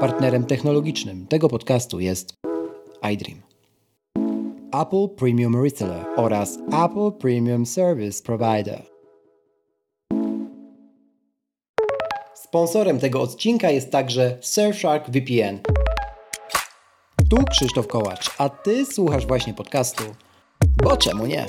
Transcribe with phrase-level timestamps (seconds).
[0.00, 2.34] Partnerem technologicznym tego podcastu jest
[3.12, 3.40] iDream.
[4.82, 8.82] Apple Premium Reseller oraz Apple Premium Service Provider.
[12.34, 15.58] Sponsorem tego odcinka jest także Surfshark VPN.
[17.30, 20.04] Tu Krzysztof Kołacz, a Ty słuchasz właśnie podcastu.
[20.82, 21.46] Bo czemu nie?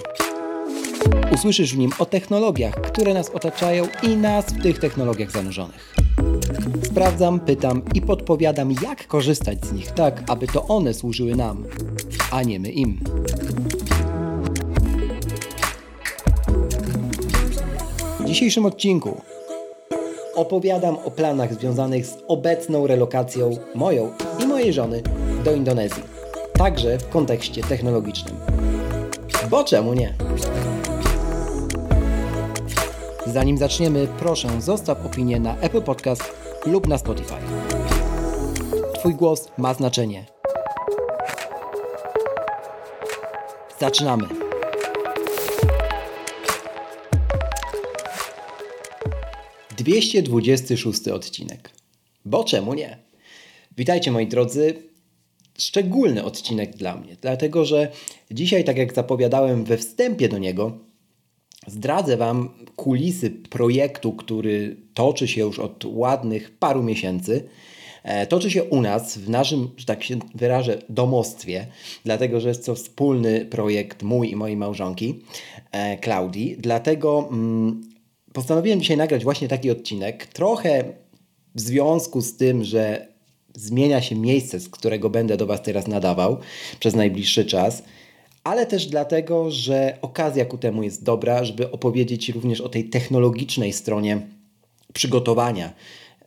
[1.34, 6.01] Usłyszysz w nim o technologiach, które nas otaczają i nas w tych technologiach zanurzonych.
[6.92, 11.66] Sprawdzam, pytam i podpowiadam, jak korzystać z nich tak, aby to one służyły nam,
[12.32, 13.00] a nie my im.
[18.20, 19.22] W dzisiejszym odcinku
[20.36, 24.12] opowiadam o planach związanych z obecną relokacją moją
[24.44, 25.02] i mojej żony
[25.44, 26.04] do Indonezji,
[26.54, 28.36] także w kontekście technologicznym.
[29.50, 30.16] Bo czemu nie?
[33.28, 37.36] Zanim zaczniemy, proszę zostaw opinię na Apple Podcast lub na Spotify.
[39.00, 40.26] Twój głos ma znaczenie.
[43.80, 44.28] Zaczynamy.
[49.78, 51.70] Dwieście dwudziesty szósty odcinek.
[52.26, 52.98] Bo czemu nie?
[53.78, 54.74] Witajcie moi drodzy.
[55.58, 57.92] Szczególny odcinek dla mnie, dlatego że
[58.32, 60.78] dzisiaj, tak jak zapowiadałem we wstępie do niego,
[61.68, 67.44] Zdradzę Wam kulisy projektu, który toczy się już od ładnych paru miesięcy.
[68.04, 71.68] E, toczy się u nas, w naszym, że tak się wyrażę, domostwie,
[72.06, 75.24] dlatego że jest to wspólny projekt mój i mojej małżonki,
[76.02, 76.56] Klaudii.
[76.60, 77.82] Dlatego mm,
[78.34, 80.26] postanowiłem dzisiaj nagrać właśnie taki odcinek.
[80.26, 80.84] Trochę
[81.56, 83.08] w związku z tym, że
[83.56, 86.38] zmienia się miejsce, z którego będę do Was teraz nadawał
[86.80, 87.84] przez najbliższy czas
[88.44, 93.74] ale też dlatego, że okazja ku temu jest dobra, żeby opowiedzieć również o tej technologicznej
[93.74, 94.22] stronie
[94.94, 95.74] przygotowania,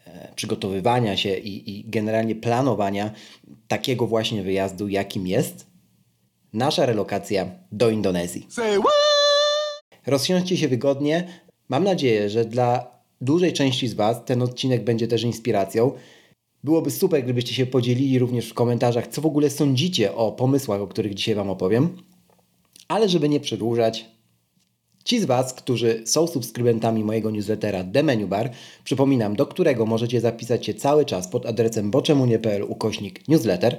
[0.07, 3.11] e, przygotowywania się i, i generalnie planowania
[3.69, 5.67] takiego właśnie wyjazdu, jakim jest
[6.53, 8.47] nasza relokacja do Indonezji.
[10.07, 11.29] Rozsiądźcie się wygodnie.
[11.69, 15.93] Mam nadzieję, że dla dużej części z Was ten odcinek będzie też inspiracją.
[16.65, 20.87] Byłoby super, gdybyście się podzielili również w komentarzach, co w ogóle sądzicie o pomysłach, o
[20.87, 21.97] których dzisiaj Wam opowiem.
[22.89, 24.07] Ale żeby nie przedłużać,
[25.05, 28.51] ci z Was, którzy są subskrybentami mojego newslettera The Menu Bar,
[28.85, 33.77] przypominam, do którego możecie zapisać się cały czas pod adresem boczemunie.pl ukośnik newsletter,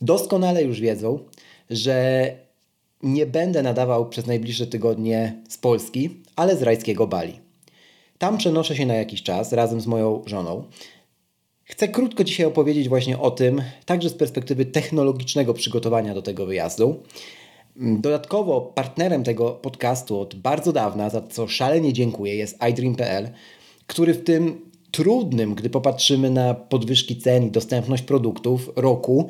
[0.00, 1.18] doskonale już wiedzą,
[1.70, 2.30] że
[3.02, 7.40] nie będę nadawał przez najbliższe tygodnie z Polski, ale z rajskiego Bali.
[8.18, 10.64] Tam przenoszę się na jakiś czas razem z moją żoną.
[11.68, 17.02] Chcę krótko dzisiaj opowiedzieć właśnie o tym, także z perspektywy technologicznego przygotowania do tego wyjazdu.
[17.76, 23.28] Dodatkowo partnerem tego podcastu od bardzo dawna, za co szalenie dziękuję, jest iDream.pl,
[23.86, 24.60] który w tym
[24.90, 29.28] trudnym, gdy popatrzymy na podwyżki cen i dostępność produktów roku,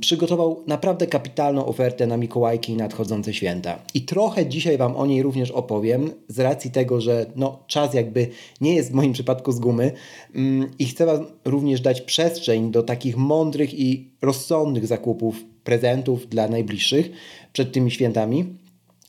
[0.00, 3.78] przygotował naprawdę kapitalną ofertę na Mikołajki i nadchodzące święta.
[3.94, 8.28] I trochę dzisiaj Wam o niej również opowiem, z racji tego, że no, czas jakby
[8.60, 9.92] nie jest w moim przypadku z gumy
[10.34, 16.48] mm, i chcę Wam również dać przestrzeń do takich mądrych i rozsądnych zakupów prezentów dla
[16.48, 17.10] najbliższych
[17.52, 18.44] przed tymi świętami.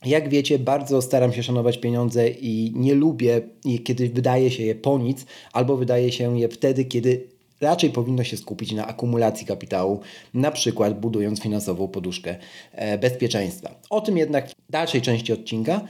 [0.04, 3.40] Jak wiecie, bardzo staram się szanować pieniądze i nie lubię,
[3.84, 8.36] kiedy wydaje się je po nic, albo wydaje się je wtedy, kiedy raczej powinno się
[8.36, 10.00] skupić na akumulacji kapitału,
[10.34, 12.36] na przykład budując finansową poduszkę
[12.72, 13.80] e, bezpieczeństwa.
[13.90, 15.80] O tym jednak w dalszej części odcinka.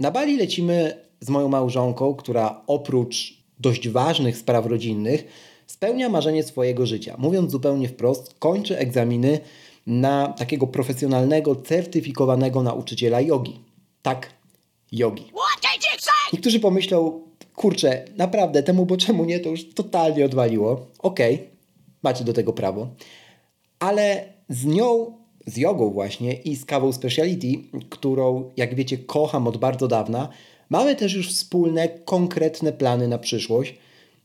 [0.00, 5.24] Na Bali lecimy z moją małżonką, która oprócz dość ważnych spraw rodzinnych
[5.66, 7.14] spełnia marzenie swojego życia.
[7.18, 9.40] Mówiąc zupełnie wprost, kończy egzaminy
[9.86, 13.60] na takiego profesjonalnego, certyfikowanego nauczyciela jogi.
[14.02, 14.30] Tak,
[14.92, 15.32] jogi.
[16.32, 17.20] Niektórzy pomyślą,
[17.60, 20.86] kurczę, naprawdę, temu bo czemu nie, to już totalnie odwaliło.
[20.98, 21.46] Okej, okay,
[22.02, 22.88] macie do tego prawo.
[23.78, 25.12] Ale z nią,
[25.46, 27.46] z jogą właśnie i z kawą speciality,
[27.90, 30.28] którą, jak wiecie, kocham od bardzo dawna,
[30.70, 33.74] mamy też już wspólne, konkretne plany na przyszłość,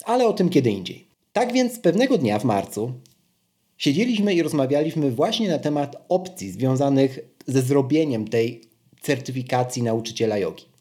[0.05, 1.07] ale o tym kiedy indziej.
[1.33, 2.93] Tak więc pewnego dnia w marcu
[3.77, 8.61] Siedzieliśmy i rozmawialiśmy właśnie na temat opcji związanych ze zrobieniem tej
[9.01, 10.74] certyfikacji nauczyciela jogi.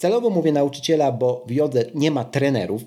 [0.00, 2.82] Celowo mówię nauczyciela, bo w jodze nie ma trenerów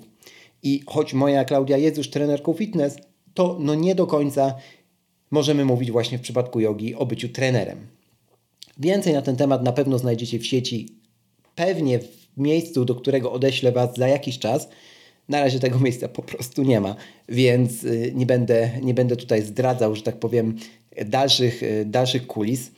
[0.62, 2.96] i choć moja Klaudia jest już trenerką fitness,
[3.34, 4.54] to no nie do końca
[5.30, 7.86] możemy mówić właśnie w przypadku jogi o byciu trenerem.
[8.78, 10.88] Więcej na ten temat na pewno znajdziecie w sieci,
[11.54, 14.68] pewnie w miejscu, do którego odeślę Was za jakiś czas–
[15.28, 16.96] na razie tego miejsca po prostu nie ma,
[17.28, 20.56] więc y, nie będę, nie będę tutaj zdradzał, że tak powiem,
[21.06, 22.70] dalszych, y, dalszych kulis.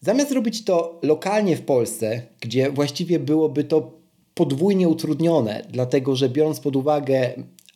[0.00, 3.92] Zamiast zrobić to lokalnie w Polsce, gdzie właściwie byłoby to
[4.34, 7.32] podwójnie utrudnione, dlatego że biorąc pod uwagę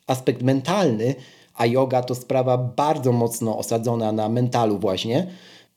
[0.07, 1.15] aspekt mentalny,
[1.55, 5.27] a yoga to sprawa bardzo mocno osadzona na mentalu właśnie,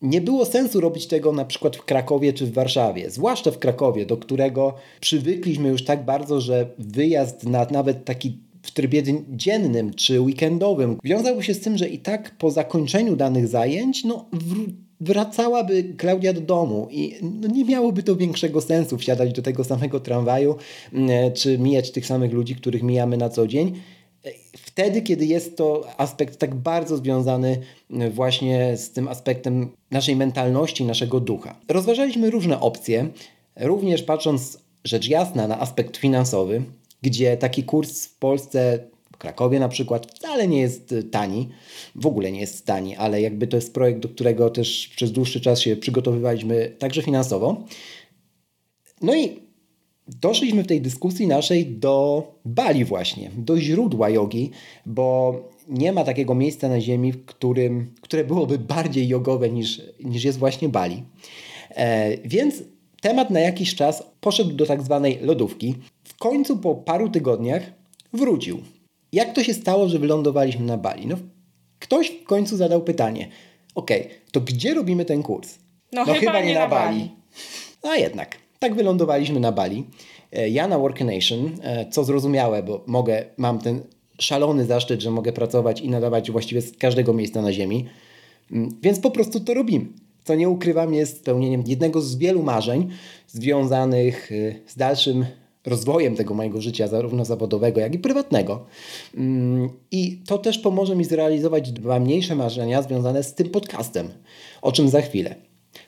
[0.01, 4.05] nie było sensu robić tego na przykład w Krakowie czy w Warszawie, zwłaszcza w Krakowie,
[4.05, 10.21] do którego przywykliśmy już tak bardzo, że wyjazd na nawet taki w trybie dziennym czy
[10.21, 14.25] weekendowym wiązałby się z tym, że i tak po zakończeniu danych zajęć no,
[14.99, 19.99] wracałaby Klaudia do domu i no, nie miałoby to większego sensu wsiadać do tego samego
[19.99, 20.55] tramwaju
[20.93, 23.73] mm, czy mijać tych samych ludzi, których mijamy na co dzień
[24.57, 27.57] wtedy, kiedy jest to aspekt tak bardzo związany
[27.91, 31.55] e, właśnie z tym aspektem naszej mentalności, naszego ducha.
[31.67, 33.09] Rozważaliśmy różne opcje,
[33.55, 36.63] również patrząc rzecz jasna na aspekt finansowy,
[37.01, 38.79] gdzie taki kurs w Polsce
[39.17, 41.49] Krakowie na przykład wcale nie jest tani,
[41.95, 45.41] w ogóle nie jest tani, ale jakby to jest projekt, do którego też przez dłuższy
[45.41, 47.63] czas się przygotowywaliśmy także finansowo.
[49.01, 49.39] No i
[50.07, 54.51] doszliśmy w tej dyskusji naszej do Bali właśnie, do źródła jogi,
[54.85, 55.35] bo
[55.67, 60.39] nie ma takiego miejsca na ziemi, w którym, które byłoby bardziej jogowe niż, niż jest
[60.39, 61.03] właśnie Bali.
[61.69, 62.63] E, więc
[63.01, 65.75] temat na jakiś czas poszedł do tak zwanej lodówki.
[66.03, 67.71] W końcu po paru tygodniach
[68.13, 68.59] wrócił.
[69.11, 71.07] Jak to się stało, że wylądowaliśmy na Bali?
[71.07, 71.15] No,
[71.79, 73.29] ktoś w końcu zadał pytanie.
[73.75, 73.91] Ok,
[74.31, 75.57] to gdzie robimy ten kurs?
[75.91, 76.99] No, no chyba, chyba, nie, nie na, Bali.
[76.99, 77.11] Bali.
[77.83, 78.37] A jednak.
[78.59, 79.83] Tak wylądowaliśmy na Bali.
[80.31, 83.81] E, ja na Workation, e, co zrozumiałe, bo mogę, mam ten
[84.19, 87.85] szalony zaszczyt, że mogę pracować i nadawać właściwie z każdego miejsca na Ziemi,
[88.51, 89.85] mm, więc po prostu to robimy.
[90.23, 92.89] Co nie ukrywam, jest spełnieniem jednego z wielu marzeń
[93.27, 94.35] związanych e,
[94.67, 95.25] z dalszym
[95.65, 98.65] rozwojem tego mojego życia, zarówno zawodowego, jak i prywatnego.
[99.17, 104.09] Mm, I to też pomoże mi zrealizować dwa mniejsze marzenia związane z tym podcastem,
[104.61, 105.35] o czym za chwilę.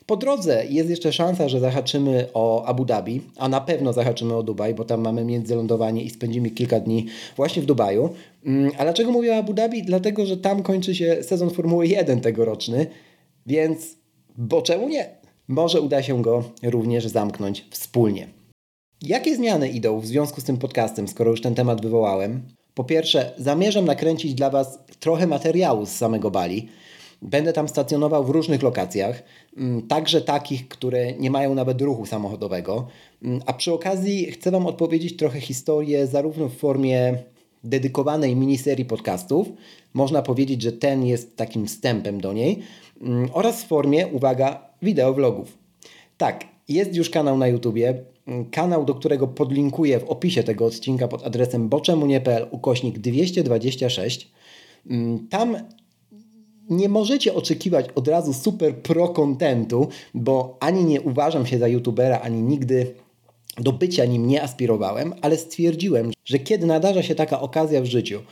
[0.06, 4.42] Po drodze jest jeszcze szansa, że zahaczymy o Abu Dhabi, a na pewno zahaczymy o
[4.42, 8.10] Dubaj, bo tam mamy międzylądowanie i spędzimy kilka dni właśnie w Dubaju.
[8.46, 9.82] Mm, a dlaczego mówię o Abu Dhabi?
[9.82, 12.86] Dlatego, że tam kończy się sezon Formuły 1 tegoroczny,
[13.46, 13.96] więc
[14.38, 15.18] bo czemu nie?
[15.48, 18.37] Może uda się go również zamknąć wspólnie.
[19.02, 22.42] Jakie zmiany idą w związku z tym podcastem, skoro już ten temat wywołałem?
[22.74, 26.68] Po pierwsze, zamierzam nakręcić dla Was trochę materiału z samego Bali.
[27.22, 29.22] Będę tam stacjonował w różnych lokacjach,
[29.56, 32.86] mm, także takich, które nie mają nawet ruchu samochodowego.
[33.22, 37.18] Mm, a przy okazji chcę Wam odpowiedzieć trochę historię, zarówno w formie
[37.64, 39.48] dedykowanej miniserii podcastów,
[39.94, 42.62] można powiedzieć, że ten jest takim wstępem do niej,
[43.02, 45.58] mm, oraz w formie, uwaga, wideowlogów.
[46.16, 48.04] Tak, jest już kanał na YouTubie,
[48.50, 54.30] kanał, do którego podlinkuję w opisie tego odcinka pod adresem boczemunie.pl ukośnik 226.
[55.30, 55.56] Tam
[56.70, 62.20] nie możecie oczekiwać od razu super pro kontentu, bo ani nie uważam się za youtubera,
[62.20, 62.94] ani nigdy
[63.56, 68.22] do bycia nim nie aspirowałem, ale stwierdziłem, że kiedy nadarza się taka okazja w życiu,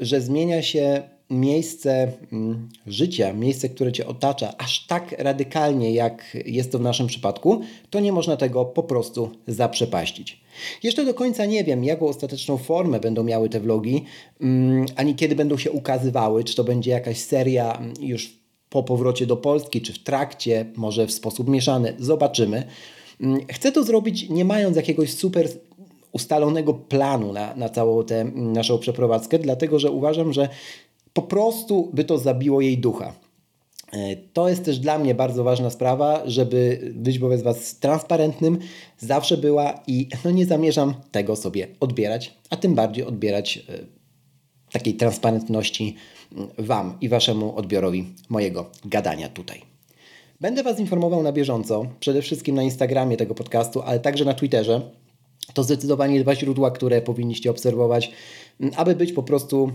[0.00, 6.72] że zmienia się miejsce mm, życia, miejsce, które cię otacza, aż tak radykalnie, jak jest
[6.72, 10.40] to w naszym przypadku, to nie można tego po prostu zaprzepaścić.
[10.82, 14.04] Jeszcze do końca nie wiem, jaką ostateczną formę będą miały te vlogi,
[14.40, 18.38] mm, ani kiedy będą się ukazywały, czy to będzie jakaś seria mm, już
[18.70, 22.66] po powrocie do Polski, czy w trakcie, może w sposób mieszany, zobaczymy.
[23.50, 25.48] Chcę to zrobić nie mając jakiegoś super
[26.12, 30.48] ustalonego planu na, na całą tę naszą przeprowadzkę, dlatego że uważam, że
[31.16, 33.12] po prostu by to zabiło jej ducha.
[33.92, 38.58] E, to jest też dla mnie bardzo ważna sprawa, żeby być wobec Was transparentnym,
[38.98, 43.62] zawsze była i no nie zamierzam tego sobie odbierać, a tym bardziej odbierać e,
[44.72, 45.96] takiej transparentności
[46.32, 49.62] mm, Wam i Waszemu odbiorowi mojego gadania tutaj.
[50.40, 54.90] Będę Was informował na bieżąco, przede wszystkim na Instagramie tego podcastu, ale także na Twitterze.
[55.54, 58.12] To zdecydowanie dwa źródła, które powinniście obserwować,
[58.60, 59.72] mm, aby być po prostu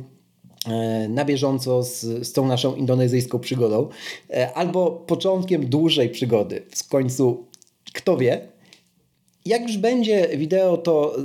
[1.10, 3.88] na bieżąco z, z tą naszą indonezyjską przygodą,
[4.30, 6.64] e, albo początkiem dłuższej przygody.
[6.76, 7.46] W końcu,
[7.94, 8.42] kto wie.
[9.46, 11.16] Jak już będzie wideo, to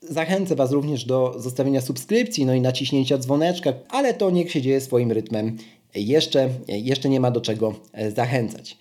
[0.00, 4.80] zachęcę Was również do zostawienia subskrypcji, no i naciśnięcia dzwoneczka, ale to niech się dzieje
[4.80, 5.56] swoim rytmem.
[5.94, 8.78] Jeszcze, jeszcze nie ma do czego e, zachęcać.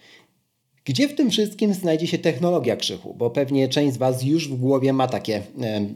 [0.86, 3.14] Gdzie w tym wszystkim znajdzie się technologia krzychu?
[3.14, 5.42] Bo pewnie część z Was już w głowie ma takie,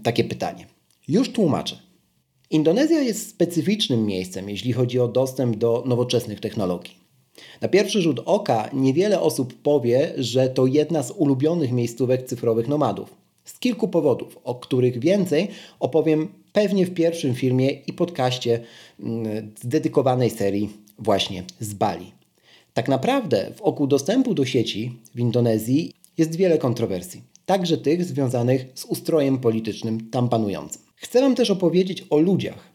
[0.03, 0.65] takie pytanie.
[1.07, 1.90] Już tłumaczę.
[2.51, 6.93] Indonezja jest specyficznym miejscem, jeśli chodzi o dostęp do nowoczesnych technologii.
[7.61, 13.15] Na pierwszy rzut oka niewiele osób powie, że to jedna z ulubionych miejscówek cyfrowych nomadów.
[13.45, 15.47] Z kilku powodów, o których więcej
[15.79, 18.59] opowiem pewnie w pierwszym filmie i podcaście
[18.99, 22.11] mm, dedykowanej serii właśnie z Bali.
[22.73, 28.85] Tak naprawdę wokół dostępu do sieci w Indonezji jest wiele kontrowersji, także tych związanych z
[28.85, 30.90] ustrojem politycznym tam panującym.
[31.03, 32.71] Chcę Wam też opowiedzieć o ludziach,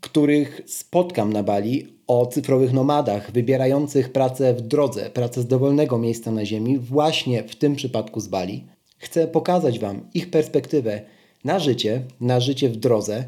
[0.00, 6.30] których spotkam na Bali, o cyfrowych nomadach wybierających pracę w drodze, pracę z dowolnego miejsca
[6.30, 8.66] na ziemi, właśnie w tym przypadku z Bali.
[8.98, 11.02] Chcę pokazać Wam ich perspektywę
[11.44, 13.24] na życie, na życie w drodze,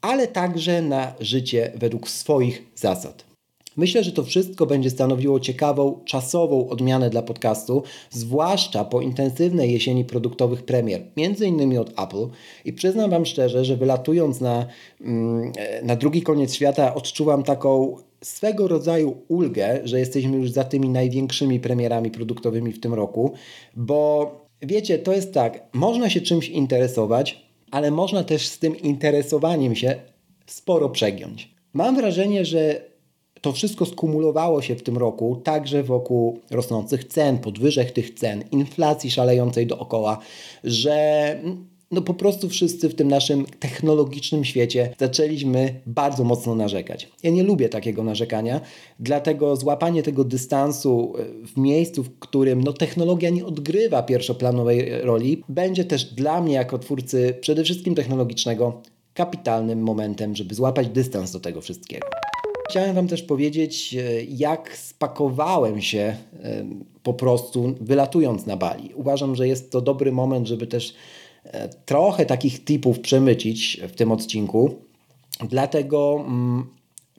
[0.00, 3.33] ale także na życie według swoich zasad.
[3.76, 10.04] Myślę, że to wszystko będzie stanowiło ciekawą, czasową odmianę dla podcastu, zwłaszcza po intensywnej jesieni
[10.04, 12.26] produktowych premier, między innymi od Apple.
[12.64, 14.66] I przyznam Wam szczerze, że wylatując na,
[15.00, 15.52] mm,
[15.82, 21.60] na drugi koniec świata, odczuwam taką swego rodzaju ulgę, że jesteśmy już za tymi największymi
[21.60, 23.32] premierami produktowymi w tym roku,
[23.76, 24.30] bo
[24.62, 29.94] wiecie, to jest tak, można się czymś interesować, ale można też z tym interesowaniem się
[30.46, 31.54] sporo przegiąć.
[31.72, 32.93] Mam wrażenie, że
[33.44, 39.10] to wszystko skumulowało się w tym roku także wokół rosnących cen, podwyżek tych cen, inflacji
[39.10, 40.18] szalejącej dookoła,
[40.64, 41.38] że
[41.90, 47.08] no po prostu wszyscy w tym naszym technologicznym świecie zaczęliśmy bardzo mocno narzekać.
[47.22, 48.60] Ja nie lubię takiego narzekania,
[49.00, 55.42] dlatego złapanie tego dystansu e, w miejscu, w którym no, technologia nie odgrywa pierwszoplanowej roli,
[55.48, 58.82] będzie też dla mnie jako twórcy przede wszystkim technologicznego
[59.14, 62.06] kapitalnym momentem, żeby złapać dystans do tego wszystkiego.
[62.68, 66.64] Chciałem Wam też powiedzieć, e, jak spakowałem się e,
[67.02, 68.94] po prostu wylatując na Bali.
[68.94, 70.94] Uważam, że jest to dobry moment, żeby też
[71.44, 74.74] e, trochę takich tipów przemycić w tym odcinku.
[75.48, 76.66] Dlatego mm,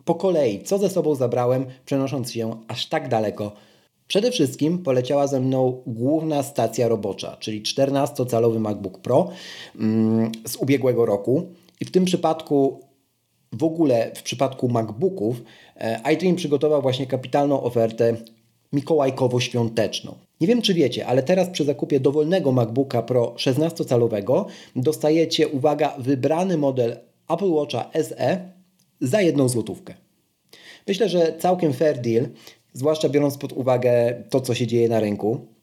[0.05, 3.51] po kolei, co ze sobą zabrałem, przenosząc się aż tak daleko.
[4.07, 9.29] Przede wszystkim poleciała ze mną główna stacja robocza, czyli 14-calowy MacBook Pro
[9.79, 11.43] mm, z ubiegłego roku.
[11.79, 12.84] I w tym przypadku
[13.51, 15.43] w ogóle w przypadku MacBooków
[15.77, 18.15] e, iDream przygotował właśnie kapitalną ofertę
[18.73, 20.15] mikołajkowo-świąteczną.
[20.41, 26.57] Nie wiem, czy wiecie, ale teraz przy zakupie dowolnego MacBooka Pro 16-calowego dostajecie, uwaga, wybrany
[26.57, 26.97] model
[27.29, 28.49] Apple Watcha SE
[29.01, 29.93] za jedną złotówkę.
[30.87, 32.27] Myślę, że całkiem fair deal,
[32.73, 35.54] zwłaszcza biorąc pod uwagę to, co się dzieje na rynku.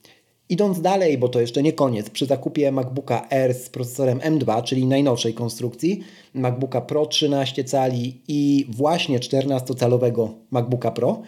[0.52, 4.86] Idąc dalej, bo to jeszcze nie koniec, przy zakupie MacBooka Air z procesorem M2, czyli
[4.86, 6.00] najnowszej konstrukcji,
[6.34, 11.22] MacBooka Pro 13 cali i właśnie 14-calowego MacBooka Pro,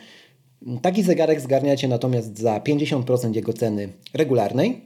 [0.82, 4.80] taki zegarek zgarniacie natomiast za 50% jego ceny regularnej,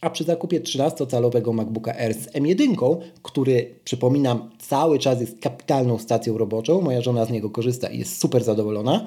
[0.00, 6.38] a przy zakupie 13-calowego MacBooka Air z M1, który przypominam cały czas jest kapitalną stacją
[6.38, 9.06] roboczą, moja żona z niego korzysta i jest super zadowolona,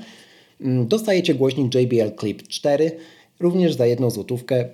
[0.85, 2.91] dostajecie głośnik JBL Clip 4
[3.39, 4.69] również za jedną złotówkę.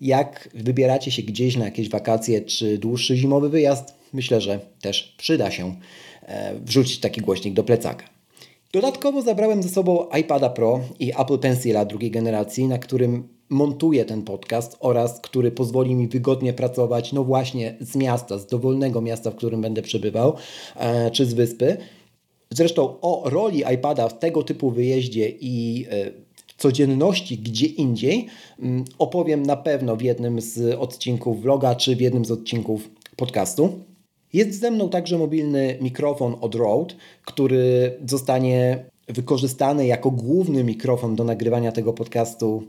[0.00, 5.50] Jak wybieracie się gdzieś na jakieś wakacje czy dłuższy zimowy wyjazd, myślę, że też przyda
[5.50, 5.76] się
[6.22, 8.04] e, wrzucić taki głośnik do plecaka.
[8.72, 14.22] Dodatkowo zabrałem ze sobą iPada Pro i Apple Pencila drugiej generacji, na którym montuję ten
[14.22, 19.36] podcast oraz który pozwoli mi wygodnie pracować, no właśnie z miasta, z dowolnego miasta, w
[19.36, 20.34] którym będę przebywał,
[20.76, 21.76] e, czy z wyspy.
[22.50, 26.27] Zresztą o roli iPada w tego typu wyjeździe i e,
[26.58, 28.26] codzienności gdzie indziej
[28.58, 33.84] mm, opowiem na pewno w jednym z odcinków vloga czy w jednym z odcinków podcastu.
[34.32, 41.24] Jest ze mną także mobilny mikrofon od Rode, który zostanie wykorzystany jako główny mikrofon do
[41.24, 42.62] nagrywania tego podcastu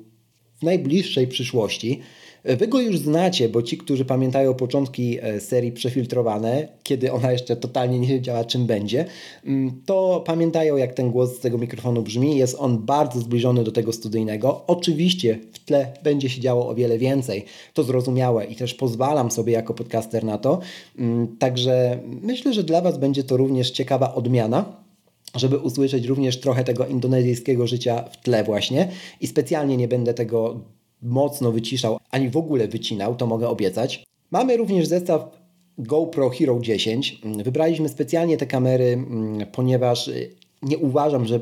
[0.60, 2.01] w najbliższej przyszłości.
[2.44, 7.56] Wy go już znacie, bo ci, którzy pamiętają początki e, serii Przefiltrowane, kiedy ona jeszcze
[7.56, 9.06] totalnie nie wiedziała, czym będzie,
[9.46, 12.38] mm, to pamiętają, jak ten głos z tego mikrofonu brzmi.
[12.38, 14.62] Jest on bardzo zbliżony do tego studyjnego.
[14.68, 17.46] Oczywiście w tle będzie się działo o wiele więcej.
[17.74, 20.60] To zrozumiałe i też pozwalam sobie jako podcaster na to.
[21.00, 24.88] Mm, także myślę, że dla Was będzie to również ciekawa odmiana
[25.36, 30.59] żeby usłyszeć również trochę tego indonezyjskiego życia w tle właśnie i specjalnie nie będę tego
[31.01, 34.03] mocno wyciszał, ani w ogóle wycinał, to mogę obiecać.
[34.31, 35.39] Mamy również zestaw
[35.77, 37.21] GoPro Hero 10.
[37.43, 41.39] Wybraliśmy specjalnie te kamery, mm, ponieważ y, nie uważam, że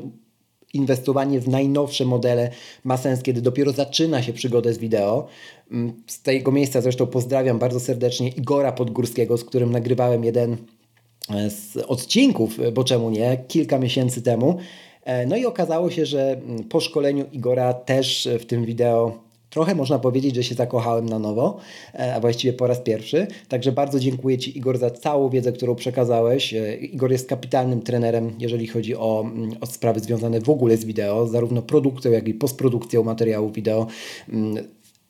[0.74, 2.50] inwestowanie w najnowsze modele
[2.84, 5.26] ma sens, kiedy dopiero zaczyna się przygodę z wideo.
[5.70, 10.56] Mm, z tego miejsca zresztą pozdrawiam bardzo serdecznie Igora Podgórskiego, z którym nagrywałem jeden
[11.48, 14.56] z odcinków, bo czemu nie, kilka miesięcy temu.
[15.04, 19.74] E, no i okazało się, że mm, po szkoleniu Igora też w tym wideo Trochę
[19.74, 21.58] można powiedzieć, że się zakochałem na nowo,
[21.94, 23.26] e, a właściwie po raz pierwszy.
[23.48, 26.54] Także bardzo dziękuję Ci, Igor, za całą wiedzę, którą przekazałeś.
[26.54, 30.84] E, Igor jest kapitalnym trenerem, jeżeli chodzi o, mm, o sprawy związane w ogóle z
[30.84, 33.86] wideo, zarówno produkcją, jak i postprodukcją materiału wideo.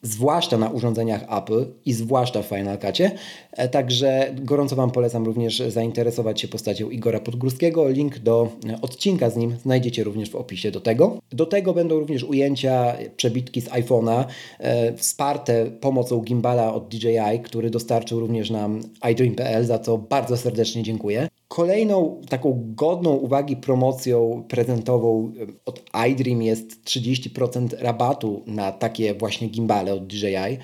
[0.02, 3.10] Zwłaszcza na urządzeniach Apple i zwłaszcza w Final Cutie.
[3.52, 7.88] E, także gorąco Wam polecam również zainteresować się postacią Igora Podgórskiego.
[7.88, 11.18] Link do e, odcinka z nim znajdziecie również w opisie do tego.
[11.32, 14.24] Do tego będą również ujęcia, przebitki z iPhone'a
[14.58, 20.82] e, wsparte pomocą gimbala od DJI, który dostarczył również nam iDream.pl, za co bardzo serdecznie
[20.82, 21.28] dziękuję.
[21.48, 25.32] Kolejną taką godną uwagi promocją prezentową
[25.66, 30.58] od iDream jest 30% rabatu na takie właśnie gimbale od DJI.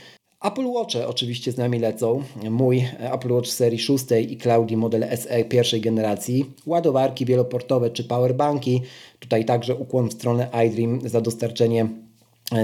[0.44, 2.22] Apple Watche oczywiście z nami lecą.
[2.50, 6.50] Mój Apple Watch serii 6 i Cloudy model SE pierwszej generacji.
[6.66, 8.82] Ładowarki wieloportowe czy powerbanki.
[9.18, 11.88] Tutaj także ukłon w stronę iDream za dostarczenie e,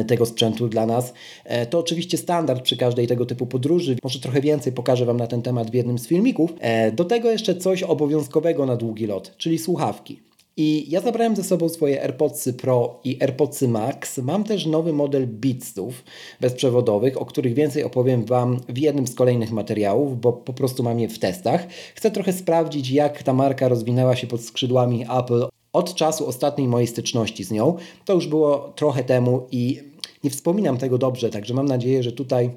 [0.07, 1.13] tego sprzętu dla nas.
[1.45, 3.97] E, to oczywiście standard przy każdej tego typu podróży.
[4.03, 6.55] Może trochę więcej pokażę Wam na ten temat w jednym z filmików.
[6.61, 10.21] E, do tego jeszcze coś obowiązkowego na długi lot, czyli słuchawki.
[10.57, 14.19] I ja zabrałem ze sobą swoje AirPodsy Pro i AirPodsy Max.
[14.19, 16.05] Mam też nowy model Beatsów
[16.41, 21.01] bezprzewodowych, o których więcej opowiem Wam w jednym z kolejnych materiałów, bo po prostu mam
[21.01, 21.67] je w testach.
[21.95, 26.87] Chcę trochę sprawdzić, jak ta marka rozwinęła się pod skrzydłami Apple od czasu ostatniej mojej
[26.87, 27.77] styczności z nią.
[28.05, 29.81] To już było trochę temu i
[30.25, 32.50] nie wspominam tego dobrze, także mam nadzieję, że tutaj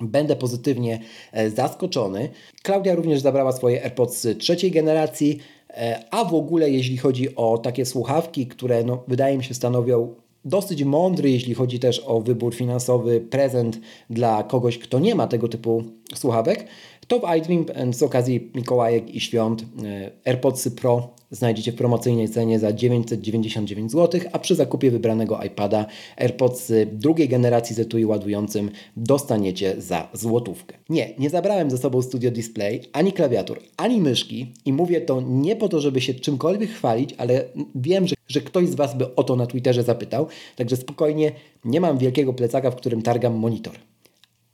[0.00, 1.00] będę pozytywnie
[1.32, 2.28] e, zaskoczony.
[2.62, 5.38] Klaudia również zabrała swoje AirPods trzeciej generacji.
[5.70, 10.14] E, a w ogóle, jeśli chodzi o takie słuchawki, które no, wydaje mi się stanowią
[10.44, 13.80] dosyć mądry, jeśli chodzi też o wybór finansowy, prezent
[14.10, 15.84] dla kogoś, kto nie ma tego typu
[16.14, 16.66] słuchawek,
[17.06, 22.58] to w iDream z okazji Mikołajek i Świąt e, AirPods Pro znajdziecie w promocyjnej cenie
[22.58, 29.74] za 999 zł, a przy zakupie wybranego iPada AirPods drugiej generacji z etui ładującym dostaniecie
[29.78, 30.76] za złotówkę.
[30.88, 35.56] Nie, nie zabrałem ze sobą Studio Display, ani klawiatur, ani myszki i mówię to nie
[35.56, 39.24] po to, żeby się czymkolwiek chwalić, ale wiem, że, że ktoś z Was by o
[39.24, 40.26] to na Twitterze zapytał,
[40.56, 41.32] także spokojnie,
[41.64, 43.74] nie mam wielkiego plecaka, w którym targam monitor.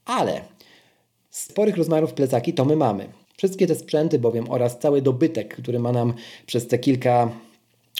[0.05, 0.41] Ale
[1.31, 3.20] sporych rozmiarów plecaki to my mamy.
[3.41, 6.15] Wszystkie te sprzęty bowiem oraz cały dobytek, który ma nam
[6.47, 7.31] przez te kilka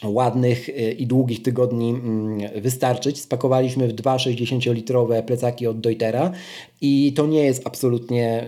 [0.05, 3.21] ładnych y, i długich tygodni mm, wystarczyć.
[3.21, 6.33] Spakowaliśmy w dwa 60-litrowe plecaki od Deutera
[6.81, 8.47] i to nie jest absolutnie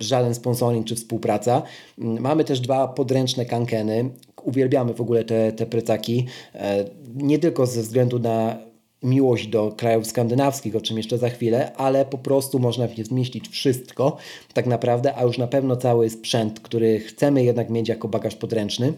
[0.00, 1.62] y, żaden sponsoring czy współpraca.
[1.98, 4.10] Mm, mamy też dwa podręczne kankeny.
[4.42, 8.65] Uwielbiamy w ogóle te, te plecaki, e, nie tylko ze względu na
[9.06, 13.04] miłość do krajów skandynawskich, o czym jeszcze za chwilę, ale po prostu można w nie
[13.04, 14.16] zmieścić wszystko,
[14.54, 18.92] tak naprawdę, a już na pewno cały sprzęt, który chcemy jednak mieć jako bagaż podręczny.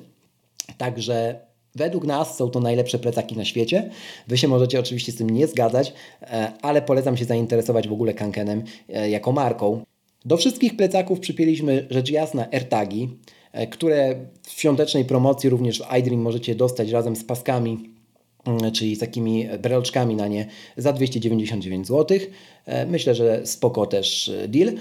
[0.78, 1.40] Także
[1.74, 3.90] według nas są to najlepsze plecaki na świecie.
[4.28, 5.92] Wy się możecie oczywiście z tym nie zgadzać,
[6.22, 9.84] e, ale polecam się zainteresować w ogóle Kankenem e, jako marką.
[10.24, 13.18] Do wszystkich plecaków przypięliśmy rzecz jasna AirTagi,
[13.52, 17.97] e, które w świątecznej promocji również w iDream możecie dostać razem z paskami
[18.72, 20.46] czyli z takimi breloczkami na nie
[20.76, 22.18] za 299 zł.
[22.66, 24.72] E, myślę, że spoko też e, deal.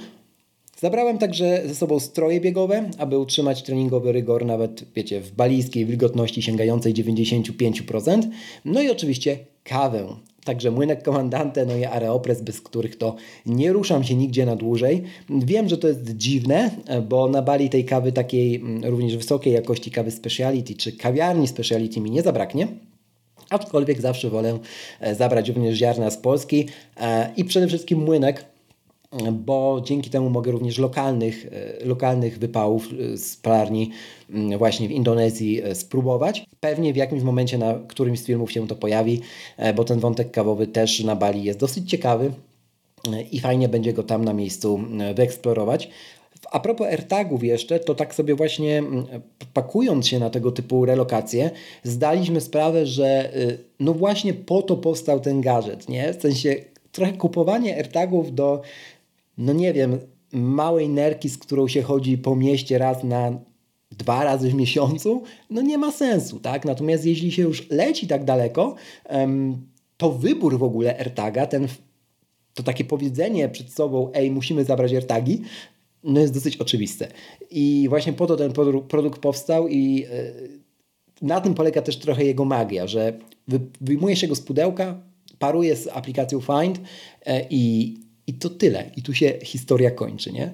[0.79, 6.41] Zabrałem także ze sobą stroje biegowe, aby utrzymać treningowy rygor nawet, wiecie, w balijskiej wilgotności
[6.41, 8.21] sięgającej 95%.
[8.65, 10.07] No i oczywiście kawę.
[10.43, 13.15] Także młynek komandante, no i areopres, bez których to
[13.45, 15.03] nie ruszam się nigdzie na dłużej.
[15.29, 19.53] Wiem, że to jest dziwne, e, bo na Bali tej kawy takiej mm, również wysokiej
[19.53, 22.67] jakości kawy speciality czy kawiarni speciality mi nie zabraknie.
[23.49, 24.59] Aczkolwiek zawsze wolę
[24.99, 28.45] e, zabrać również ziarna z Polski e, i przede wszystkim młynek,
[29.31, 31.45] bo dzięki temu mogę również lokalnych,
[31.81, 33.91] e, lokalnych wypałów z palarni
[34.29, 36.45] mm, właśnie w Indonezji spróbować.
[36.59, 39.21] Pewnie w jakimś momencie na którymś z filmów się to pojawi,
[39.75, 42.31] bo ten wątek kawowy też na Bali jest dosyć ciekawy
[43.31, 44.79] i fajnie będzie go tam na miejscu
[45.15, 45.89] wyeksplorować.
[46.51, 49.05] A propos AirTagów jeszcze, to tak sobie właśnie mm,
[49.53, 51.51] pakując się na tego typu relokacje,
[51.83, 56.13] zdaliśmy sprawę, że y, no właśnie po to powstał ten gadżet, nie?
[56.13, 56.55] W sensie
[56.91, 58.61] trochę kupowanie AirTagów do,
[59.37, 59.99] no nie wiem,
[60.31, 63.31] małej nerki, z którą się chodzi po mieście raz na
[63.91, 66.65] dwa razy w miesiącu, no nie ma sensu, tak?
[66.65, 68.75] Natomiast jeśli się już leci tak daleko,
[69.97, 71.67] to wybór w ogóle AirTaga, ten
[72.53, 75.41] to takie powiedzenie przed sobą, ej, musimy zabrać AirTagi,
[76.03, 77.07] no jest dosyć oczywiste.
[77.51, 78.53] I właśnie po to ten
[78.87, 80.33] produkt powstał i e,
[81.21, 83.19] na tym polega też trochę jego magia, że
[83.81, 85.01] wyjmuje się go z pudełka,
[85.39, 86.79] paruje z aplikacją Find
[87.25, 87.93] e, i,
[88.27, 88.91] i to tyle.
[88.97, 90.51] I tu się historia kończy, nie?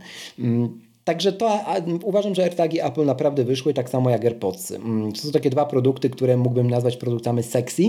[1.04, 4.72] Także to a, uważam, że AirTagi Apple naprawdę wyszły, tak samo jak AirPods.
[4.72, 7.84] Mm, to są takie dwa produkty, które mógłbym nazwać produktami sexy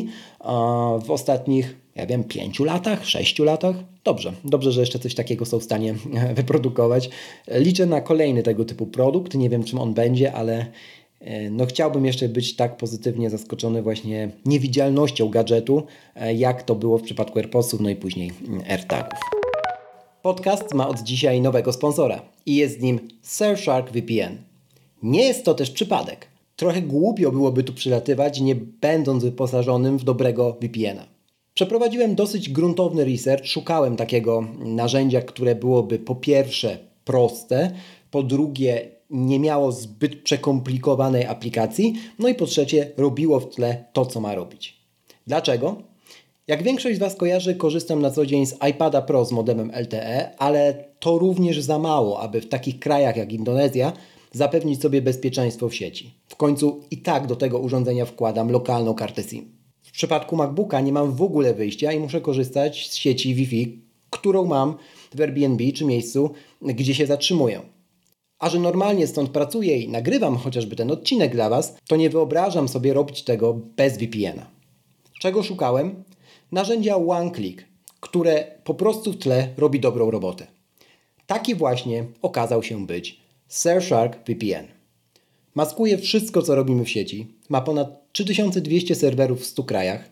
[1.05, 3.77] w ostatnich ja wiem, pięciu latach, sześciu latach.
[4.05, 5.95] Dobrze, dobrze, że jeszcze coś takiego są w stanie
[6.37, 7.11] wyprodukować.
[7.49, 9.35] Liczę na kolejny tego typu produkt.
[9.35, 10.67] Nie wiem, czym on będzie, ale
[11.21, 15.83] e, no chciałbym jeszcze być tak pozytywnie zaskoczony właśnie niewidzialnością gadżetu,
[16.17, 19.44] e, jak to było w przypadku AirPodsów, no i później mm, AirTagów.
[20.25, 24.39] Podcast ma od dzisiaj nowego sponsora i jest nim Surfshark VPN.
[25.03, 26.27] Nie jest to też przypadek.
[26.57, 31.07] Trochę głupio byłoby tu przylatywać, nie będąc wyposażonym w dobrego VPN-a.
[31.55, 37.71] Przeprowadziłem dosyć gruntowny research, szukałem takiego narzędzia, które byłoby po pierwsze proste,
[38.11, 44.07] po drugie nie miało zbyt przekomplikowanej aplikacji, no i po trzecie robiło w tle to,
[44.07, 44.77] co ma robić.
[45.27, 45.94] Dlaczego?
[46.47, 50.39] Jak większość z Was kojarzy, korzystam na co dzień z iPada Pro z modemem LTE,
[50.39, 53.93] ale to również za mało, aby w takich krajach jak Indonezja
[54.33, 56.15] zapewnić sobie bezpieczeństwo w sieci.
[56.29, 59.57] W końcu i tak do tego urządzenia wkładam lokalną kartę SIM.
[59.83, 64.45] W przypadku MacBooka nie mam w ogóle wyjścia i muszę korzystać z sieci Wi-Fi, którą
[64.45, 64.77] mam
[65.15, 66.31] w Airbnb czy miejscu,
[66.63, 67.61] gdzie się zatrzymuję.
[68.39, 72.69] A że normalnie stąd pracuję i nagrywam chociażby ten odcinek dla Was, to nie wyobrażam
[72.69, 74.47] sobie robić tego bez VPN-a.
[75.21, 76.05] Czego szukałem?
[76.55, 77.65] Narzędzia OneClick,
[78.01, 80.47] które po prostu w tle robi dobrą robotę.
[81.27, 84.67] Taki właśnie okazał się być Surfshark VPN.
[85.55, 87.27] Maskuje wszystko, co robimy w sieci.
[87.49, 90.09] Ma ponad 3200 serwerów w 100 krajach.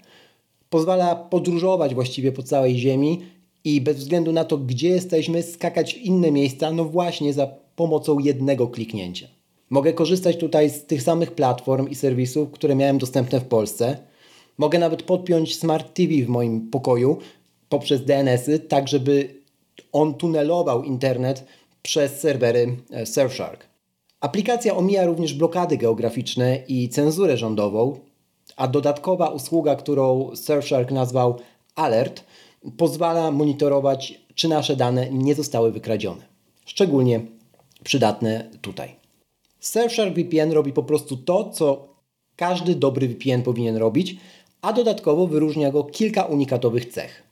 [0.71, 3.23] Pozwala podróżować właściwie po całej Ziemi
[3.65, 8.19] i bez względu na to, gdzie jesteśmy, skakać w inne miejsca, no właśnie za pomocą
[8.19, 9.27] jednego kliknięcia.
[9.71, 14.12] Mogę korzystać tutaj z tych samych platform i serwisów, które miałem dostępne w Polsce.
[14.59, 17.19] Mogę nawet podpiąć Smart TV w moim pokoju
[17.69, 19.43] poprzez DNS-y, tak żeby
[19.93, 21.45] on tunelował internet
[21.83, 23.67] przez serwery e, Surfshark.
[24.21, 27.99] Aplikacja omija również blokady geograficzne i cenzurę rządową,
[28.57, 31.39] a dodatkowa usługa, którą Surfshark nazwał
[31.75, 32.25] Alert,
[32.77, 36.23] pozwala monitorować, czy nasze dane nie zostały wykradzione.
[36.65, 37.21] Szczególnie
[37.85, 38.97] przydatne tutaj.
[39.61, 41.89] Surfshark VPN robi po prostu to, co
[42.37, 44.17] każdy dobry VPN powinien robić,
[44.63, 47.23] a dodatkowo wyróżnia go kilka unikatowych cech.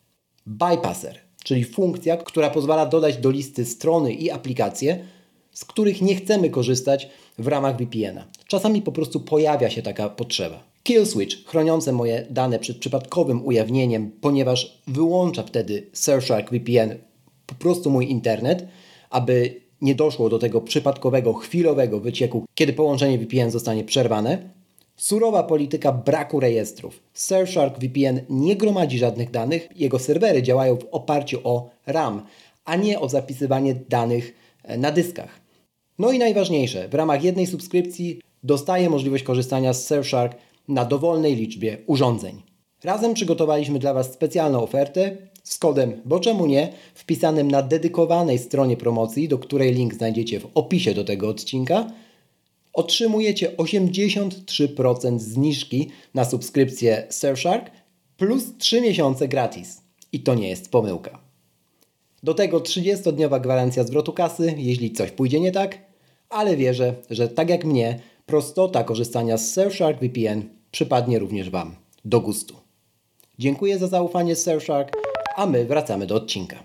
[0.47, 5.05] Bypasser, czyli funkcja, która pozwala dodać do listy strony i aplikacje,
[5.53, 8.27] z których nie chcemy korzystać w ramach VPN-a.
[8.47, 10.62] Czasami po prostu pojawia się taka potrzeba.
[10.83, 16.99] Kill Switch, chroniące moje dane przed przypadkowym ujawnieniem, ponieważ wyłącza wtedy Surfshark VPN
[17.47, 18.66] po prostu mój internet,
[19.11, 24.60] aby nie doszło do tego przypadkowego, chwilowego wycieku, kiedy połączenie VPN zostanie przerwane.
[25.01, 27.03] Surowa polityka braku rejestrów.
[27.15, 32.23] Surfshark VPN nie gromadzi żadnych danych, jego serwery działają w oparciu o RAM,
[32.65, 35.41] a nie o zapisywanie danych e, na dyskach.
[35.99, 40.37] No i najważniejsze, w ramach jednej subskrypcji dostaje możliwość korzystania z Surfshark
[40.69, 42.43] na dowolnej liczbie urządzeń.
[42.85, 46.73] Razem przygotowaliśmy dla Was specjalną ofertę z kodem Bo czemu nie?
[46.95, 51.87] wpisanym na dedykowanej stronie promocji, do której link znajdziecie w opisie do tego odcinka.
[52.81, 57.71] Otrzymujecie 83% zniżki na subskrypcję Surfshark
[58.16, 59.83] plus 3 miesiące gratis.
[60.12, 61.21] I to nie jest pomyłka.
[62.23, 65.79] Do tego 30-dniowa gwarancja zwrotu kasy, jeśli coś pójdzie nie tak,
[66.29, 72.21] ale wierzę, że tak jak mnie, prostota korzystania z Surfshark VPN przypadnie również Wam do
[72.21, 72.55] gustu.
[73.38, 74.93] Dziękuję za zaufanie Surfshark,
[75.37, 76.62] a my wracamy do odcinka.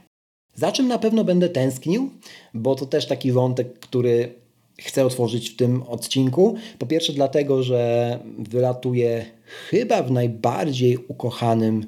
[0.54, 2.10] Za czym na pewno będę tęsknił,
[2.54, 4.45] bo to też taki wątek, który
[4.80, 6.56] chcę otworzyć w tym odcinku.
[6.80, 9.26] Po pierwsze dlatego, że wylatuje
[9.70, 11.86] chyba w najbardziej ukochanym,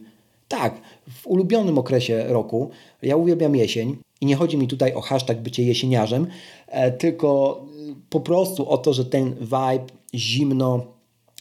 [0.47, 2.69] tak, w ulubionym okresie roku.
[3.02, 6.28] Ja uwielbiam jesień i nie chodzi mi tutaj o hashtag bycie jesieniarzem,
[6.67, 7.62] e, tylko
[8.10, 10.86] po prostu o to, że ten vibe zimno,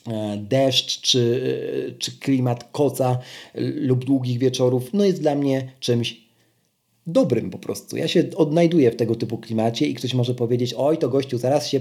[0.06, 1.42] e, deszcz czy,
[1.88, 3.18] e, czy klimat koca
[3.74, 6.25] lub długich wieczorów, no jest dla mnie czymś
[7.06, 7.96] dobrym po prostu.
[7.96, 11.68] Ja się odnajduję w tego typu klimacie i ktoś może powiedzieć, oj to gościu, zaraz
[11.68, 11.80] się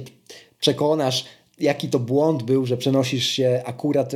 [0.60, 1.26] przekonasz,
[1.60, 4.16] jaki to błąd był, że przenosisz się akurat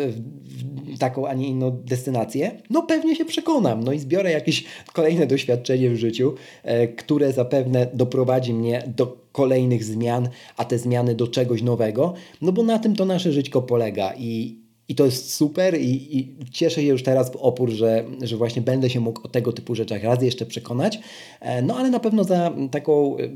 [0.96, 2.62] w taką, a nie inną destynację?
[2.70, 7.88] No pewnie się przekonam, no i zbiorę jakieś kolejne doświadczenie w życiu, e, które zapewne
[7.94, 12.96] doprowadzi mnie do kolejnych zmian, a te zmiany do czegoś nowego, no bo na tym
[12.96, 14.59] to nasze żyćko polega i,
[14.90, 18.62] i to jest super i, i, cieszę się już teraz w opór, że, że właśnie
[18.62, 21.00] będę się mógł o tego typu rzeczach raz jeszcze przekonać.
[21.40, 23.30] E, no ale na pewno za taką e,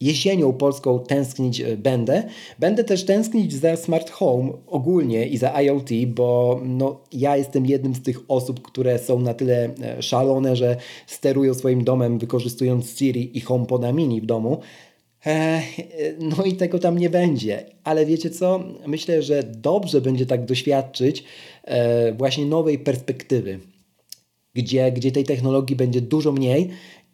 [0.00, 2.22] jesienią polską tęsknić e, będę.
[2.58, 7.94] Będę też tęsknić za smart home ogólnie i za IoT, bo no, ja jestem jednym
[7.94, 13.40] z tych osób, które są na tyle szalone, że sterują swoim domem wykorzystując Siri i
[13.40, 14.60] HomePoda mini w domu.
[16.18, 17.66] No i tego tam nie będzie.
[17.84, 18.64] Ale wiecie co?
[18.86, 21.24] Myślę, że dobrze będzie tak doświadczyć
[21.64, 23.58] e, właśnie nowej perspektywy,
[24.54, 26.70] gdzie, gdzie tej technologii będzie dużo mniej.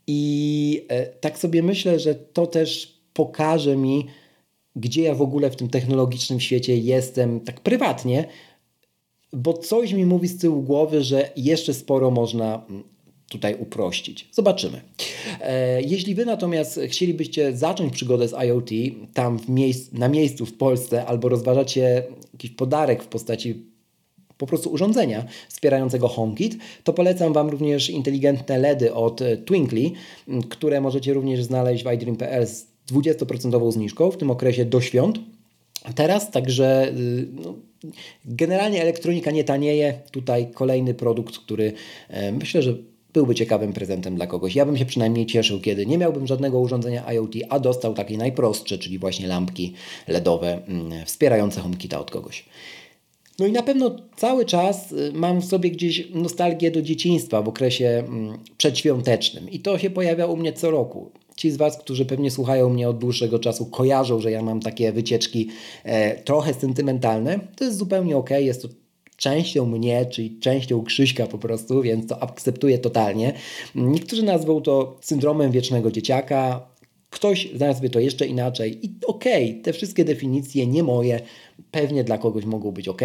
[0.07, 4.07] I e, tak sobie myślę, że to też pokaże mi,
[4.77, 8.29] gdzie ja w ogóle w tym technologicznym świecie jestem tak prywatnie,
[9.33, 12.67] bo coś mi mówi z tyłu głowy, że jeszcze sporo można
[13.29, 14.29] tutaj uprościć.
[14.33, 14.81] Zobaczymy.
[15.41, 18.71] E, jeśli Wy natomiast chcielibyście zacząć przygodę z IoT
[19.15, 23.75] tam miejsc, na miejscu w Polsce albo rozważacie jakiś podarek w postaci
[24.39, 29.91] po prostu urządzenia wspierającego HomeKit, to polecam Wam również inteligentne LEDy od Twinkly,
[30.49, 32.47] które możecie również znaleźć w iDream.pl
[32.93, 35.19] 20% zniżką w tym okresie do świąt.
[35.95, 37.55] Teraz także y, no,
[38.25, 40.01] generalnie elektronika nie tanieje.
[40.11, 41.73] Tutaj kolejny produkt, który
[42.09, 42.77] e, myślę, że
[43.15, 44.57] byłby ciekawym prezentem dla kogoś.
[44.57, 48.79] Ja bym się przynajmniej cieszył, kiedy nie miałbym żadnego urządzenia IoT, a dostał takie najprostsze,
[48.79, 49.73] czyli właśnie lampki
[50.09, 52.45] LEDowe mm, wspierające HomeKita od kogoś.
[53.39, 57.49] No i na pewno cały czas y, mam w sobie gdzieś nostalgię do dzieciństwa w
[57.49, 61.11] okresie mm, przedświątecznym i to się pojawia u mnie co roku.
[61.37, 64.93] Ci z Was, którzy pewnie słuchają mnie od dłuższego czasu, kojarzą, że ja mam takie
[64.93, 65.49] wycieczki
[65.85, 67.41] e, trochę sentymentalne.
[67.57, 68.69] To jest zupełnie ok, jest to
[69.17, 73.33] częścią mnie, czyli częścią Krzyśka po prostu, więc to akceptuję totalnie.
[73.75, 76.67] Niektórzy nazwą to syndromem wiecznego dzieciaka,
[77.15, 81.21] ktoś znalazłby to jeszcze inaczej i okej, okay, te wszystkie definicje nie moje,
[81.71, 83.03] pewnie dla kogoś mogą być ok.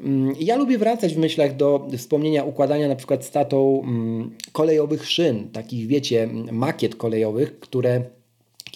[0.00, 5.48] Mm, ja lubię wracać w myślach do wspomnienia układania na przykład statą mm, kolejowych szyn,
[5.52, 8.15] takich wiecie, makiet kolejowych, które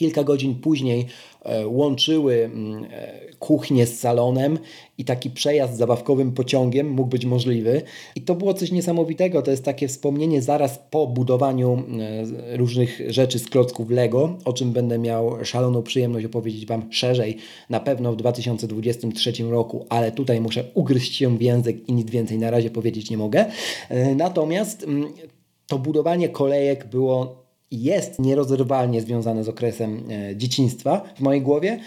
[0.01, 1.07] kilka godzin później
[1.45, 4.59] E, łączyły mm, e, kuchnię z salonem
[4.99, 7.83] i taki przejazd zabawkowym pociągiem mógł być możliwy.
[8.17, 9.43] I to było coś niesamowitego.
[9.43, 11.83] To jest takie wspomnienie zaraz po budowaniu
[12.53, 17.37] e, różnych rzeczy z klocków Lego, o czym będę miał szaloną przyjemność opowiedzieć Wam szerzej
[17.71, 22.39] na pewno w 2023 roku, ale tutaj muszę ugryźć się w język i nic więcej
[22.39, 23.45] na razie powiedzieć nie mogę.
[24.17, 25.13] Natomiast mm,
[25.67, 27.40] to budowanie kolejek było
[27.71, 31.81] jest nierozerwalnie związane z okresem e, dzieciństwa w mojej głowie,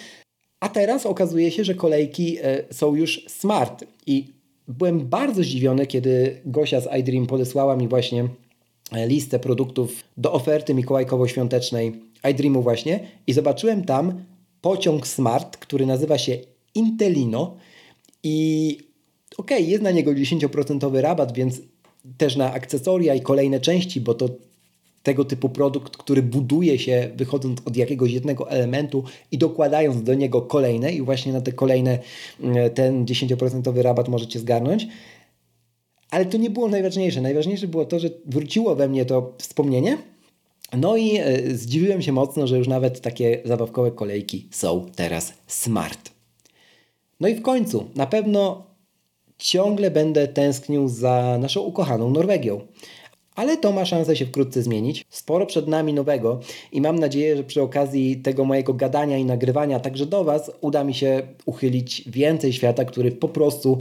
[0.59, 3.85] a teraz okazuje się, że kolejki e, są już smart.
[4.05, 4.27] I
[4.67, 8.27] byłem bardzo zdziwiony, kiedy Gosia z iDream podesłała mi właśnie
[8.91, 11.91] e, listę produktów do oferty mikołajkowo-świątecznej
[12.31, 14.23] iDreamu właśnie i zobaczyłem tam
[14.61, 16.37] pociąg smart, który nazywa się
[16.75, 17.57] Intelino
[18.23, 18.77] i
[19.37, 21.61] okej, okay, jest na niego 10% rabat, więc
[22.17, 24.29] też na akcesoria i kolejne części, bo to
[25.03, 30.41] tego typu produkt, który buduje się wychodząc od jakiegoś jednego elementu i dokładając do niego
[30.41, 31.99] kolejne i właśnie na te kolejne
[32.41, 34.87] mm, ten 10% rabat możecie zgarnąć.
[36.09, 37.21] Ale to nie było najważniejsze.
[37.21, 39.97] Najważniejsze było to, że wróciło we mnie to wspomnienie.
[40.77, 46.11] No i e, zdziwiłem się mocno, że już nawet takie zabawkowe kolejki są teraz smart.
[47.19, 48.67] No i w końcu, na pewno
[49.37, 52.61] ciągle będę tęsknił za naszą ukochaną Norwegią.
[53.35, 55.05] Ale to ma szansę się wkrótce zmienić.
[55.09, 56.39] Sporo przed nami nowego
[56.71, 60.83] i mam nadzieję, że przy okazji tego mojego gadania i nagrywania także do Was uda
[60.83, 63.77] mi się uchylić więcej świata, który po prostu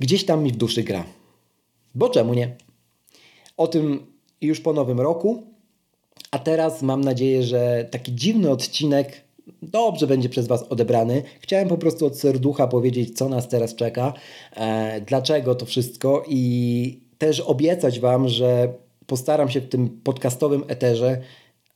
[0.00, 1.04] gdzieś tam mi w duszy gra.
[1.94, 2.56] Bo czemu nie?
[3.56, 4.06] O tym
[4.40, 5.42] już po nowym roku.
[6.30, 9.24] A teraz mam nadzieję, że taki dziwny odcinek
[9.62, 11.22] dobrze będzie przez Was odebrany.
[11.40, 14.12] Chciałem po prostu od serducha powiedzieć, co nas teraz czeka,
[14.56, 18.72] e, dlaczego to wszystko i też obiecać Wam, że
[19.06, 21.20] postaram się w tym podcastowym eterze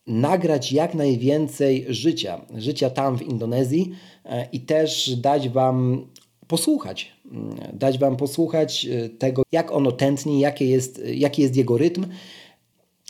[0.06, 3.92] nagrać jak najwięcej życia, życia tam w Indonezji
[4.24, 6.06] e, i też dać Wam
[6.46, 11.78] posłuchać, mm, dać Wam posłuchać e, tego, jak ono tętni, jakie jest, jaki jest jego
[11.78, 12.06] rytm,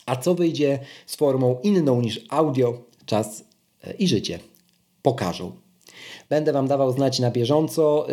[0.06, 3.44] a co wyjdzie z formą inną niż audio, czas
[3.84, 4.38] e, i życie
[5.02, 5.52] pokażą.
[6.28, 8.06] Będę Wam dawał znać na bieżąco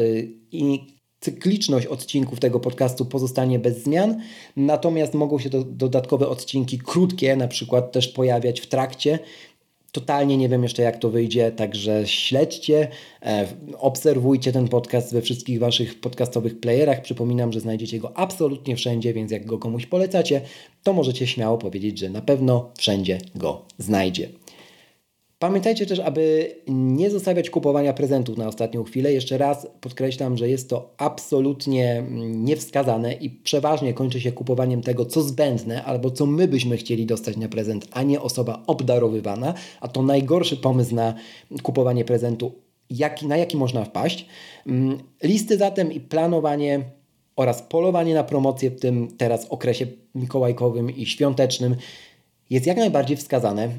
[0.52, 0.80] i
[1.22, 4.22] cykliczność odcinków tego podcastu pozostanie bez zmian,
[4.58, 9.20] natomiast mogą się do, dodatkowe odcinki krótkie na przykład też pojawiać w trakcie.
[9.92, 12.88] Totalnie nie wiem jeszcze jak to wyjdzie, także śledźcie,
[13.24, 17.02] e, obserwujcie ten podcast we wszystkich Waszych podcastowych playerach.
[17.02, 20.42] Przypominam, że znajdziecie go absolutnie wszędzie, więc jak go komuś polecacie,
[20.84, 24.41] to możecie śmiało powiedzieć, że na pewno wszędzie go znajdzie.
[25.42, 29.14] Pamiętajcie też, aby nie zostawiać kupowania prezentów na ostatnią chwilę.
[29.14, 35.22] Jeszcze raz podkreślam, że jest to absolutnie niewskazane i przeważnie kończy się kupowaniem tego, co
[35.22, 39.54] zbędne albo co my byśmy chcieli dostać na prezent, a nie osoba obdarowywana.
[39.80, 41.14] A to najgorszy pomysł na
[41.64, 42.52] kupowanie prezentu,
[42.90, 44.26] jaki, na jaki można wpaść.
[44.68, 46.82] Mm, listy zatem i planowanie
[47.36, 51.76] oraz polowanie na promocje w tym teraz okresie mikołajkowym i świątecznym
[52.52, 53.70] jest jak najbardziej wskazane,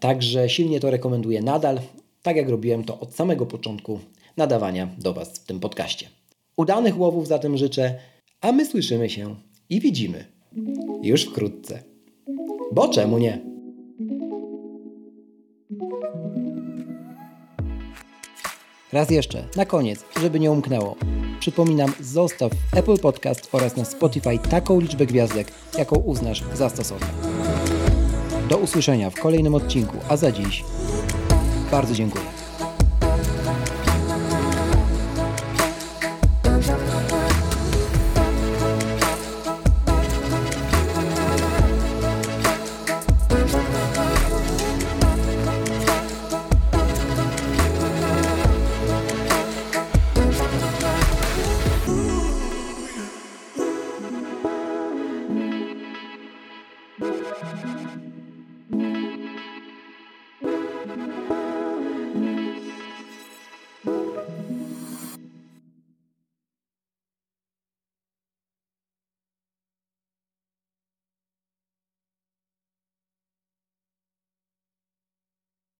[0.00, 1.80] także silnie to rekomenduję nadal,
[2.22, 3.98] tak jak robiłem to od samego początku
[4.36, 6.08] nadawania do Was w tym podcaście.
[6.56, 7.98] Udanych łowów zatem życzę,
[8.40, 9.36] a my słyszymy się
[9.70, 10.24] i widzimy
[11.02, 11.82] już wkrótce.
[12.72, 13.40] Bo czemu nie?
[18.92, 20.96] Raz jeszcze, na koniec, żeby nie umknęło.
[21.40, 27.45] Przypominam, zostaw Apple Podcast oraz na Spotify taką liczbę gwiazdek, jaką uznasz za stosowną.
[28.48, 30.64] Do usłyszenia w kolejnym odcinku, a za dziś
[31.70, 32.35] bardzo dziękuję.